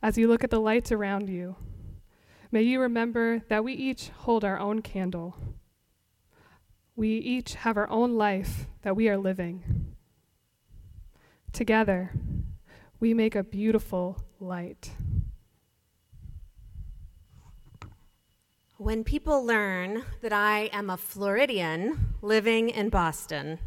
As 0.00 0.16
you 0.16 0.28
look 0.28 0.44
at 0.44 0.50
the 0.50 0.60
lights 0.60 0.92
around 0.92 1.28
you, 1.28 1.56
may 2.50 2.62
you 2.62 2.80
remember 2.80 3.42
that 3.48 3.64
we 3.64 3.72
each 3.72 4.08
hold 4.08 4.44
our 4.44 4.58
own 4.58 4.82
candle. 4.82 5.36
We 6.96 7.10
each 7.10 7.54
have 7.54 7.76
our 7.76 7.88
own 7.88 8.16
life 8.16 8.66
that 8.82 8.96
we 8.96 9.08
are 9.08 9.16
living. 9.16 9.94
Together, 11.52 12.12
we 13.00 13.14
make 13.14 13.34
a 13.34 13.42
beautiful 13.42 14.22
light. 14.38 14.90
When 18.76 19.04
people 19.04 19.44
learn 19.44 20.04
that 20.22 20.32
I 20.32 20.70
am 20.72 20.88
a 20.88 20.96
Floridian 20.96 22.14
living 22.22 22.70
in 22.70 22.88
Boston, 22.88 23.58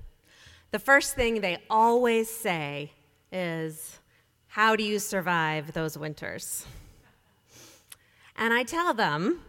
the 0.71 0.79
first 0.79 1.15
thing 1.15 1.41
they 1.41 1.61
always 1.69 2.29
say 2.29 2.93
is, 3.31 3.99
How 4.47 4.75
do 4.75 4.83
you 4.83 4.97
survive 4.97 5.73
those 5.73 5.97
winters? 5.97 6.65
And 8.35 8.53
I 8.53 8.63
tell 8.63 8.93
them, 8.93 9.41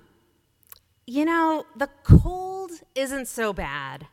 You 1.07 1.25
know, 1.25 1.65
the 1.77 1.89
cold 2.03 2.71
isn't 2.95 3.27
so 3.27 3.53
bad, 3.53 4.07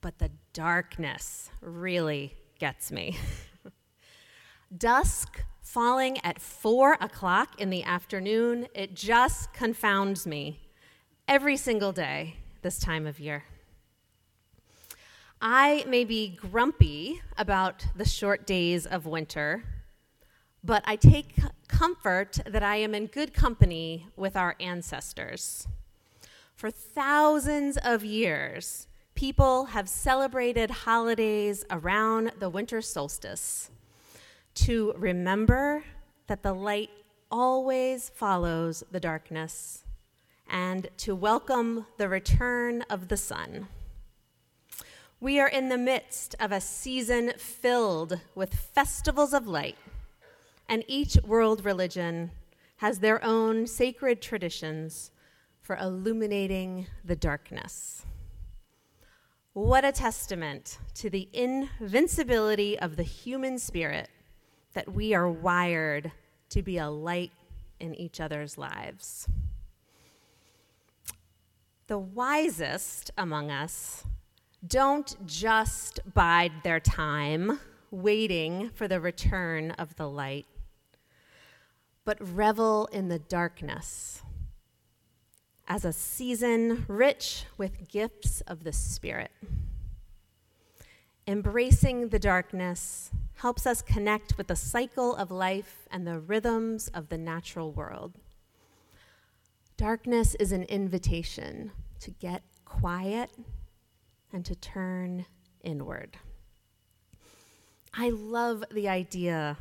but 0.00 0.18
the 0.18 0.30
darkness 0.52 1.50
really 1.60 2.34
gets 2.58 2.90
me. 2.92 3.16
Dusk 4.76 5.42
falling 5.60 6.18
at 6.24 6.40
four 6.40 6.96
o'clock 7.00 7.60
in 7.60 7.70
the 7.70 7.82
afternoon, 7.82 8.68
it 8.74 8.94
just 8.94 9.52
confounds 9.52 10.26
me 10.26 10.60
every 11.26 11.56
single 11.56 11.92
day 11.92 12.36
this 12.62 12.78
time 12.78 13.06
of 13.06 13.18
year. 13.18 13.44
I 15.40 15.84
may 15.86 16.04
be 16.04 16.28
grumpy 16.28 17.20
about 17.36 17.86
the 17.94 18.04
short 18.04 18.46
days 18.46 18.86
of 18.86 19.04
winter, 19.04 19.64
but 20.64 20.82
I 20.86 20.96
take 20.96 21.36
comfort 21.68 22.38
that 22.46 22.62
I 22.62 22.76
am 22.76 22.94
in 22.94 23.06
good 23.06 23.34
company 23.34 24.06
with 24.16 24.34
our 24.34 24.56
ancestors. 24.58 25.68
For 26.56 26.70
thousands 26.70 27.76
of 27.76 28.02
years, 28.02 28.86
people 29.14 29.66
have 29.66 29.88
celebrated 29.88 30.70
holidays 30.70 31.64
around 31.70 32.32
the 32.38 32.48
winter 32.48 32.80
solstice 32.80 33.70
to 34.54 34.94
remember 34.96 35.84
that 36.28 36.42
the 36.42 36.54
light 36.54 36.90
always 37.30 38.08
follows 38.08 38.82
the 38.90 39.00
darkness 39.00 39.84
and 40.48 40.88
to 40.96 41.14
welcome 41.14 41.86
the 41.98 42.08
return 42.08 42.82
of 42.88 43.08
the 43.08 43.16
sun. 43.16 43.68
We 45.20 45.40
are 45.40 45.48
in 45.48 45.68
the 45.68 45.78
midst 45.78 46.34
of 46.38 46.52
a 46.52 46.60
season 46.60 47.32
filled 47.36 48.20
with 48.34 48.54
festivals 48.54 49.32
of 49.32 49.46
light, 49.46 49.76
and 50.68 50.84
each 50.86 51.16
world 51.24 51.64
religion 51.64 52.30
has 52.76 52.98
their 52.98 53.22
own 53.24 53.66
sacred 53.66 54.20
traditions 54.20 55.10
for 55.60 55.76
illuminating 55.76 56.86
the 57.04 57.16
darkness. 57.16 58.04
What 59.52 59.84
a 59.84 59.92
testament 59.92 60.78
to 60.94 61.08
the 61.08 61.28
invincibility 61.32 62.78
of 62.78 62.96
the 62.96 63.02
human 63.02 63.58
spirit 63.58 64.08
that 64.72 64.92
we 64.92 65.14
are 65.14 65.30
wired 65.30 66.10
to 66.50 66.62
be 66.62 66.78
a 66.78 66.90
light 66.90 67.30
in 67.78 67.94
each 67.94 68.20
other's 68.20 68.58
lives. 68.58 69.28
The 71.86 71.98
wisest 71.98 73.10
among 73.16 73.50
us 73.50 74.04
don't 74.66 75.16
just 75.26 76.00
bide 76.14 76.52
their 76.62 76.80
time 76.80 77.60
waiting 77.90 78.70
for 78.74 78.88
the 78.88 79.00
return 79.00 79.70
of 79.72 79.94
the 79.96 80.08
light, 80.08 80.46
but 82.04 82.18
revel 82.34 82.86
in 82.92 83.08
the 83.08 83.18
darkness 83.18 84.22
as 85.66 85.84
a 85.84 85.92
season 85.92 86.84
rich 86.88 87.46
with 87.56 87.88
gifts 87.88 88.42
of 88.42 88.64
the 88.64 88.72
Spirit. 88.72 89.30
Embracing 91.26 92.08
the 92.08 92.18
darkness 92.18 93.10
helps 93.36 93.66
us 93.66 93.80
connect 93.80 94.36
with 94.36 94.48
the 94.48 94.56
cycle 94.56 95.16
of 95.16 95.30
life 95.30 95.88
and 95.90 96.06
the 96.06 96.20
rhythms 96.20 96.88
of 96.88 97.08
the 97.08 97.16
natural 97.16 97.72
world. 97.72 98.12
Darkness 99.76 100.34
is 100.36 100.52
an 100.52 100.64
invitation 100.64 101.72
to 102.00 102.10
get 102.10 102.42
quiet 102.64 103.30
and 104.32 104.44
to 104.44 104.54
turn 104.54 105.24
inward. 105.62 106.18
I 107.94 108.10
love 108.10 108.64
the 108.70 108.88
idea 108.88 109.56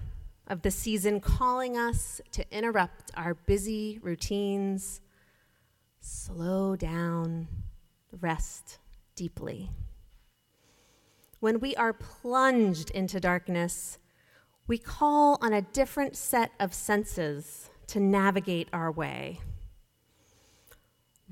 of 0.48 0.62
the 0.62 0.72
season 0.72 1.20
calling 1.20 1.78
us 1.78 2.22
to 2.32 2.46
interrupt 2.52 3.12
our 3.16 3.34
busy 3.34 4.00
routines, 4.02 5.02
slow 6.00 6.76
down, 6.76 7.48
rest 8.20 8.80
deeply. 9.16 9.70
When 11.40 11.60
we 11.60 11.76
are 11.76 11.94
plunged 11.94 12.90
into 12.92 13.20
darkness, 13.20 13.98
we 14.68 14.78
call 14.78 15.38
on 15.42 15.54
a 15.54 15.62
different 15.62 16.16
set 16.16 16.52
of 16.60 16.74
senses 16.74 17.70
to 17.88 18.00
navigate 18.00 18.70
our 18.72 18.92
way. 18.92 19.40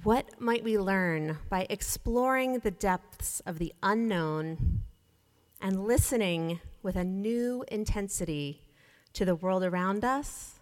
What 0.03 0.41
might 0.41 0.63
we 0.63 0.77
learn 0.77 1.37
by 1.49 1.67
exploring 1.69 2.59
the 2.59 2.71
depths 2.71 3.39
of 3.45 3.59
the 3.59 3.73
unknown 3.83 4.81
and 5.61 5.85
listening 5.85 6.59
with 6.81 6.95
a 6.95 7.03
new 7.03 7.63
intensity 7.71 8.61
to 9.13 9.25
the 9.25 9.35
world 9.35 9.63
around 9.63 10.03
us 10.03 10.59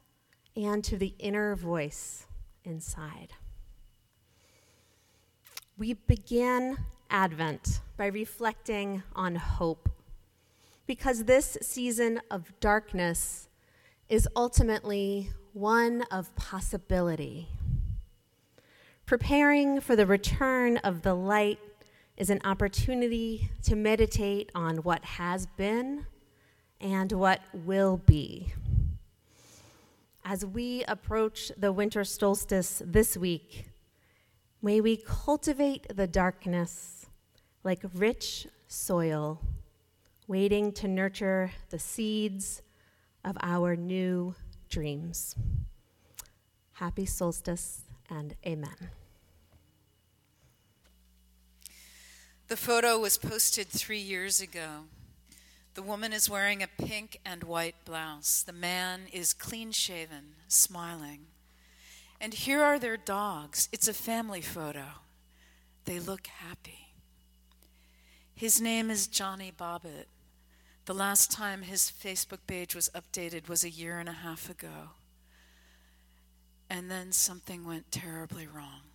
and 0.55 0.83
to 0.83 0.97
the 0.97 1.13
inner 1.19 1.55
voice 1.55 2.25
inside? 2.63 3.33
We 5.77 5.93
begin 5.93 6.77
Advent 7.09 7.81
by 7.97 8.07
reflecting 8.07 9.03
on 9.15 9.35
hope 9.35 9.89
because 10.85 11.25
this 11.25 11.57
season 11.61 12.21
of 12.29 12.51
darkness 12.59 13.47
is 14.09 14.27
ultimately 14.35 15.31
one 15.53 16.03
of 16.11 16.35
possibility 16.35 17.47
Preparing 19.09 19.81
for 19.81 19.95
the 19.95 20.05
return 20.05 20.77
of 20.77 21.01
the 21.01 21.15
light 21.15 21.57
is 22.15 22.29
an 22.29 22.39
opportunity 22.43 23.49
to 23.63 23.75
meditate 23.75 24.51
on 24.53 24.77
what 24.83 25.03
has 25.03 25.47
been 25.57 26.05
and 26.81 27.11
what 27.11 27.41
will 27.53 27.97
be. 27.97 28.53
As 30.23 30.45
we 30.45 30.83
approach 30.87 31.51
the 31.57 31.71
winter 31.71 32.03
solstice 32.03 32.81
this 32.85 33.17
week, 33.17 33.65
may 34.61 34.79
we 34.79 34.97
cultivate 34.97 35.87
the 35.95 36.07
darkness 36.07 37.07
like 37.63 37.83
rich 37.93 38.47
soil, 38.67 39.41
waiting 40.27 40.71
to 40.73 40.87
nurture 40.87 41.51
the 41.69 41.79
seeds 41.79 42.61
of 43.25 43.37
our 43.41 43.75
new 43.75 44.35
dreams. 44.69 45.35
Happy 46.73 47.05
solstice 47.05 47.81
and 48.09 48.35
amen. 48.45 48.91
The 52.47 52.57
photo 52.57 52.97
was 52.97 53.17
posted 53.17 53.67
three 53.67 53.99
years 53.99 54.41
ago. 54.41 54.85
The 55.75 55.83
woman 55.83 56.13
is 56.13 56.29
wearing 56.29 56.61
a 56.61 56.67
pink 56.67 57.19
and 57.25 57.43
white 57.43 57.75
blouse. 57.85 58.43
The 58.43 58.53
man 58.53 59.01
is 59.13 59.33
clean 59.33 59.71
shaven, 59.71 60.35
smiling. 60.47 61.27
And 62.19 62.33
here 62.33 62.61
are 62.61 62.79
their 62.79 62.97
dogs. 62.97 63.69
It's 63.71 63.87
a 63.87 63.93
family 63.93 64.41
photo. 64.41 64.85
They 65.85 65.99
look 65.99 66.27
happy. 66.27 66.93
His 68.35 68.59
name 68.59 68.89
is 68.89 69.07
Johnny 69.07 69.51
Bobbitt. 69.55 70.05
The 70.85 70.93
last 70.93 71.31
time 71.31 71.61
his 71.61 71.91
Facebook 71.91 72.39
page 72.47 72.73
was 72.73 72.89
updated 72.95 73.47
was 73.47 73.63
a 73.63 73.69
year 73.69 73.99
and 73.99 74.09
a 74.09 74.13
half 74.13 74.49
ago. 74.49 74.91
And 76.69 76.89
then 76.89 77.11
something 77.11 77.65
went 77.65 77.91
terribly 77.91 78.47
wrong. 78.47 78.88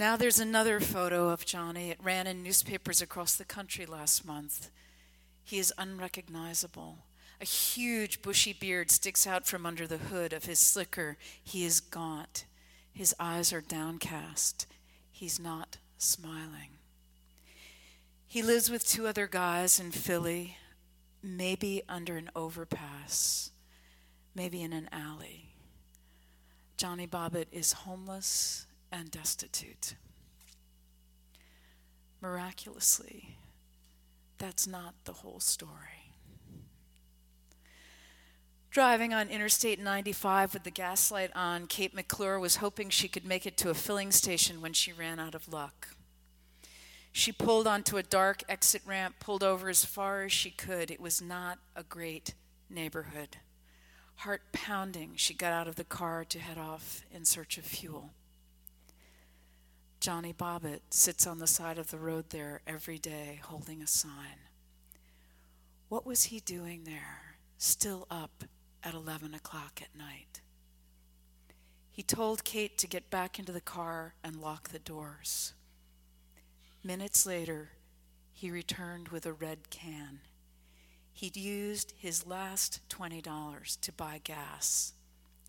Now 0.00 0.16
there's 0.16 0.40
another 0.40 0.80
photo 0.80 1.28
of 1.28 1.44
Johnny. 1.44 1.90
It 1.90 2.02
ran 2.02 2.26
in 2.26 2.42
newspapers 2.42 3.02
across 3.02 3.34
the 3.34 3.44
country 3.44 3.84
last 3.84 4.24
month. 4.24 4.70
He 5.44 5.58
is 5.58 5.74
unrecognizable. 5.76 7.04
A 7.38 7.44
huge 7.44 8.22
bushy 8.22 8.54
beard 8.54 8.90
sticks 8.90 9.26
out 9.26 9.46
from 9.46 9.66
under 9.66 9.86
the 9.86 9.98
hood 9.98 10.32
of 10.32 10.46
his 10.46 10.58
slicker. 10.58 11.18
He 11.44 11.66
is 11.66 11.80
gaunt. 11.80 12.46
His 12.94 13.14
eyes 13.20 13.52
are 13.52 13.60
downcast. 13.60 14.66
He's 15.10 15.38
not 15.38 15.76
smiling. 15.98 16.78
He 18.26 18.40
lives 18.40 18.70
with 18.70 18.88
two 18.88 19.06
other 19.06 19.26
guys 19.26 19.78
in 19.78 19.90
Philly, 19.90 20.56
maybe 21.22 21.82
under 21.90 22.16
an 22.16 22.30
overpass, 22.34 23.50
maybe 24.34 24.62
in 24.62 24.72
an 24.72 24.88
alley. 24.92 25.50
Johnny 26.78 27.06
Bobbitt 27.06 27.48
is 27.52 27.72
homeless 27.72 28.64
and 28.92 29.10
destitute. 29.10 29.94
Miraculously, 32.20 33.36
that's 34.38 34.66
not 34.66 34.94
the 35.04 35.12
whole 35.12 35.40
story. 35.40 36.00
Driving 38.70 39.12
on 39.12 39.28
Interstate 39.28 39.80
95 39.80 40.54
with 40.54 40.62
the 40.62 40.70
gaslight 40.70 41.30
on, 41.34 41.66
Kate 41.66 41.92
McClure 41.92 42.38
was 42.38 42.56
hoping 42.56 42.88
she 42.88 43.08
could 43.08 43.24
make 43.24 43.44
it 43.44 43.56
to 43.56 43.70
a 43.70 43.74
filling 43.74 44.12
station 44.12 44.60
when 44.60 44.72
she 44.72 44.92
ran 44.92 45.18
out 45.18 45.34
of 45.34 45.52
luck. 45.52 45.88
She 47.10 47.32
pulled 47.32 47.66
onto 47.66 47.96
a 47.96 48.02
dark 48.04 48.44
exit 48.48 48.82
ramp, 48.86 49.16
pulled 49.18 49.42
over 49.42 49.68
as 49.68 49.84
far 49.84 50.22
as 50.22 50.30
she 50.30 50.50
could. 50.50 50.90
It 50.90 51.00
was 51.00 51.20
not 51.20 51.58
a 51.74 51.82
great 51.82 52.34
neighborhood. 52.68 53.38
Heart 54.16 54.42
pounding, 54.52 55.12
she 55.16 55.34
got 55.34 55.52
out 55.52 55.66
of 55.66 55.74
the 55.74 55.82
car 55.82 56.24
to 56.26 56.38
head 56.38 56.58
off 56.58 57.02
in 57.10 57.24
search 57.24 57.58
of 57.58 57.64
fuel. 57.64 58.10
Johnny 60.00 60.32
Bobbitt 60.32 60.80
sits 60.88 61.26
on 61.26 61.40
the 61.40 61.46
side 61.46 61.76
of 61.76 61.90
the 61.90 61.98
road 61.98 62.30
there 62.30 62.62
every 62.66 62.98
day 62.98 63.38
holding 63.44 63.82
a 63.82 63.86
sign. 63.86 64.48
What 65.90 66.06
was 66.06 66.24
he 66.24 66.40
doing 66.40 66.84
there, 66.84 67.36
still 67.58 68.06
up 68.10 68.44
at 68.82 68.94
11 68.94 69.34
o'clock 69.34 69.82
at 69.82 69.94
night? 69.94 70.40
He 71.90 72.02
told 72.02 72.44
Kate 72.44 72.78
to 72.78 72.86
get 72.86 73.10
back 73.10 73.38
into 73.38 73.52
the 73.52 73.60
car 73.60 74.14
and 74.24 74.40
lock 74.40 74.70
the 74.70 74.78
doors. 74.78 75.52
Minutes 76.82 77.26
later, 77.26 77.72
he 78.32 78.50
returned 78.50 79.08
with 79.08 79.26
a 79.26 79.34
red 79.34 79.68
can. 79.68 80.20
He'd 81.12 81.36
used 81.36 81.92
his 81.98 82.26
last 82.26 82.80
$20 82.88 83.80
to 83.80 83.92
buy 83.92 84.18
gas 84.24 84.94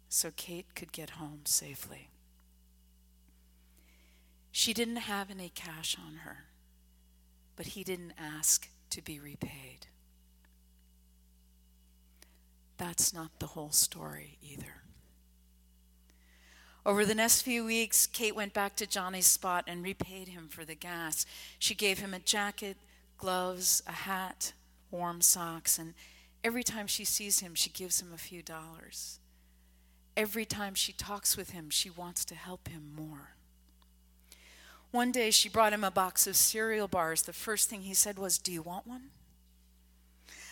so 0.09 0.29
Kate 0.35 0.75
could 0.75 0.91
get 0.91 1.11
home 1.11 1.43
safely. 1.45 2.09
She 4.51 4.73
didn't 4.73 4.97
have 4.97 5.31
any 5.31 5.49
cash 5.49 5.97
on 6.05 6.17
her, 6.17 6.45
but 7.55 7.67
he 7.67 7.83
didn't 7.83 8.13
ask 8.17 8.67
to 8.89 9.01
be 9.01 9.19
repaid. 9.19 9.87
That's 12.77 13.13
not 13.13 13.39
the 13.39 13.47
whole 13.47 13.71
story 13.71 14.37
either. 14.41 14.81
Over 16.83 17.05
the 17.05 17.15
next 17.15 17.43
few 17.43 17.63
weeks, 17.63 18.07
Kate 18.07 18.35
went 18.35 18.53
back 18.53 18.75
to 18.77 18.87
Johnny's 18.87 19.27
spot 19.27 19.65
and 19.67 19.83
repaid 19.83 20.29
him 20.29 20.47
for 20.49 20.65
the 20.65 20.73
gas. 20.73 21.25
She 21.59 21.75
gave 21.75 21.99
him 21.99 22.13
a 22.13 22.19
jacket, 22.19 22.75
gloves, 23.17 23.83
a 23.85 23.91
hat, 23.91 24.53
warm 24.89 25.21
socks, 25.21 25.77
and 25.77 25.93
every 26.43 26.63
time 26.63 26.87
she 26.87 27.05
sees 27.05 27.39
him, 27.39 27.53
she 27.53 27.69
gives 27.69 28.01
him 28.01 28.11
a 28.11 28.17
few 28.17 28.41
dollars. 28.41 29.19
Every 30.17 30.43
time 30.43 30.73
she 30.73 30.91
talks 30.91 31.37
with 31.37 31.51
him, 31.51 31.69
she 31.69 31.89
wants 31.89 32.25
to 32.25 32.35
help 32.35 32.67
him 32.67 32.91
more. 32.95 33.35
One 34.91 35.11
day, 35.11 35.31
she 35.31 35.49
brought 35.49 35.73
him 35.73 35.83
a 35.83 35.91
box 35.91 36.27
of 36.27 36.35
cereal 36.35 36.87
bars. 36.87 37.21
The 37.21 37.33
first 37.33 37.69
thing 37.69 37.83
he 37.83 37.93
said 37.93 38.19
was, 38.19 38.37
Do 38.37 38.51
you 38.51 38.61
want 38.61 38.85
one? 38.85 39.11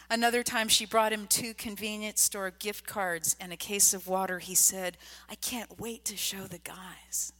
Another 0.10 0.41
time, 0.41 0.69
she 0.69 0.86
brought 0.86 1.13
him 1.13 1.28
two 1.28 1.54
convenience 1.54 2.21
store 2.21 2.49
gift 2.49 2.88
cards 2.88 3.36
and 3.39 3.52
a 3.52 3.58
case 3.58 3.93
of 3.93 4.08
water. 4.08 4.39
He 4.39 4.56
said, 4.56 4.97
I 5.30 5.36
can't 5.36 5.80
wait 5.80 6.06
to 6.06 6.17
show 6.17 6.43
the 6.43 6.58
guys. 6.58 7.34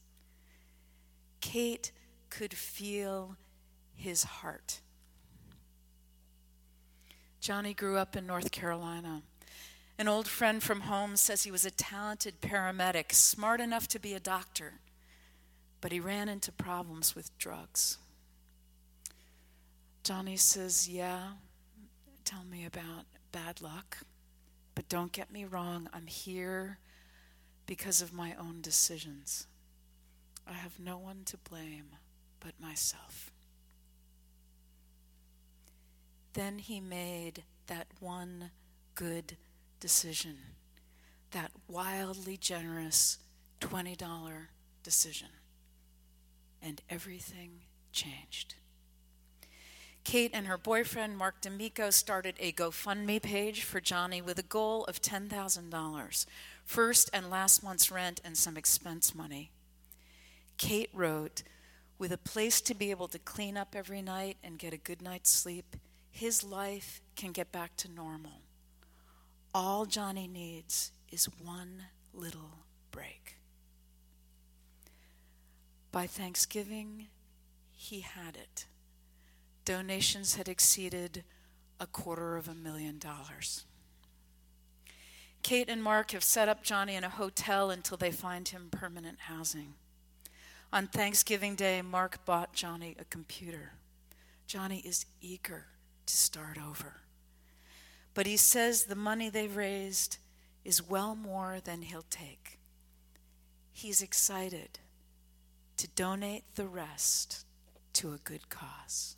Kate 1.42 1.92
could 2.30 2.54
feel 2.54 3.38
his 3.96 4.24
heart. 4.24 4.82
Johnny 7.40 7.74
grew 7.74 7.98
up 7.98 8.16
in 8.16 8.28
North 8.28 8.52
Carolina. 8.52 9.24
An 9.98 10.08
old 10.08 10.28
friend 10.28 10.62
from 10.62 10.82
home 10.82 11.16
says 11.16 11.44
he 11.44 11.52
was 11.52 11.66
a 11.66 11.72
talented 11.72 12.42
paramedic, 12.42 13.14
smart 13.14 13.60
enough 13.62 13.88
to 13.90 14.00
be 14.00 14.14
a 14.14 14.20
doctor, 14.20 14.74
but 15.82 15.92
he 15.92 16.00
ran 16.00 16.30
into 16.30 16.52
problems 16.52 17.16
with 17.16 17.38
drugs. 17.38 17.98
Johnny 20.04 20.38
says, 20.38 20.90
Yeah, 20.90 21.34
tell 22.26 22.44
me 22.44 22.66
about 22.66 23.06
bad 23.32 23.62
luck. 23.62 23.98
But 24.76 24.90
don't 24.90 25.12
get 25.12 25.32
me 25.32 25.46
wrong, 25.46 25.90
I'm 25.94 26.08
here 26.08 26.80
because 27.66 28.02
of 28.02 28.14
my 28.14 28.34
own 28.40 28.62
decisions. 28.62 29.46
I 30.48 30.54
have 30.54 30.80
no 30.80 30.98
one 30.98 31.24
to 31.26 31.38
blame 31.38 31.96
but 32.40 32.60
myself. 32.60 33.32
Then 36.34 36.60
he 36.60 36.80
made 36.80 37.44
that 37.68 37.88
one 38.00 38.52
good 38.96 39.38
decision, 39.80 40.38
that 41.32 41.52
wildly 41.68 42.38
generous 42.38 43.20
$20 43.62 44.48
decision, 44.84 45.30
and 46.62 46.82
everything 46.90 47.62
changed. 47.92 48.56
Kate 50.04 50.32
and 50.34 50.48
her 50.48 50.58
boyfriend, 50.58 51.18
Mark 51.18 51.42
D'Amico, 51.42 51.90
started 51.90 52.36
a 52.40 52.52
GoFundMe 52.52 53.22
page 53.22 53.64
for 53.64 53.80
Johnny 53.80 54.22
with 54.22 54.40
a 54.40 54.44
goal 54.44 54.86
of 54.86 55.02
$10,000, 55.02 56.26
first 56.66 57.10
and 57.14 57.30
last 57.30 57.64
month's 57.64 57.92
rent 57.92 58.22
and 58.24 58.38
some 58.38 58.58
expense 58.58 59.14
money. 59.14 59.52
Kate 60.58 60.90
wrote, 60.94 61.44
with 61.98 62.12
a 62.14 62.18
place 62.18 62.62
to 62.62 62.74
be 62.74 62.92
able 62.92 63.10
to 63.10 63.20
clean 63.20 63.58
up 63.58 63.76
every 63.76 64.02
night 64.02 64.38
and 64.44 64.58
get 64.58 64.74
a 64.74 64.78
good 64.78 65.02
night's 65.02 65.30
sleep, 65.30 65.76
his 66.10 66.44
life 66.44 67.02
can 67.16 67.32
get 67.32 67.52
back 67.52 67.76
to 67.78 67.92
normal. 67.92 68.42
All 69.54 69.86
Johnny 69.86 70.28
needs 70.28 70.92
is 71.12 71.26
one 71.26 71.84
little 72.14 72.66
break. 72.92 73.39
By 75.92 76.08
Thanksgiving, 76.08 77.08
he 77.72 78.02
had 78.02 78.36
it 78.36 78.66
donations 79.70 80.34
had 80.34 80.50
exceeded 80.50 81.24
a 81.80 81.86
quarter 81.86 82.38
of 82.38 82.48
a 82.48 82.56
million 82.56 82.98
dollars. 82.98 83.66
Kate 85.44 85.70
and 85.70 85.84
Mark 85.84 86.10
have 86.10 86.24
set 86.24 86.50
up 86.50 86.64
Johnny 86.64 86.96
in 86.96 87.04
a 87.04 87.10
hotel 87.10 87.70
until 87.70 87.96
they 87.96 88.10
find 88.10 88.48
him 88.48 88.70
permanent 88.72 89.20
housing. 89.20 89.76
On 90.74 90.88
Thanksgiving 90.88 91.54
Day, 91.54 91.84
Mark 91.84 92.26
bought 92.26 92.52
Johnny 92.52 92.96
a 93.00 93.06
computer. 93.06 93.74
Johnny 94.48 94.80
is 94.80 95.06
eager 95.22 95.68
to 96.08 96.18
start 96.18 96.58
over. 96.58 97.02
But 98.16 98.26
he 98.26 98.38
says 98.38 98.86
the 98.86 98.96
money 98.96 99.30
they've 99.30 99.56
raised 99.56 100.18
is 100.66 100.82
well 100.82 101.14
more 101.14 101.60
than 101.64 101.84
he'll 101.84 102.06
take. 102.10 102.58
He's 103.72 104.02
excited 104.02 104.80
to 105.80 105.88
donate 105.96 106.44
the 106.56 106.68
rest 106.68 107.46
to 107.94 108.12
a 108.12 108.18
good 108.18 108.50
cause 108.50 109.16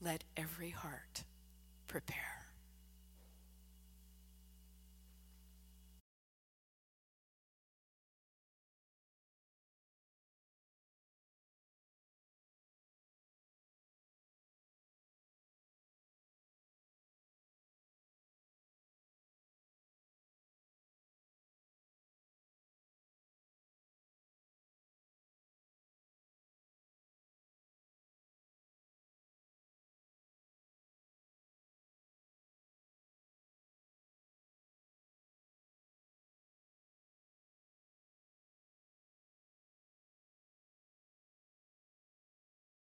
let 0.00 0.24
every 0.36 0.70
heart 0.70 1.24
prepare. 1.88 2.39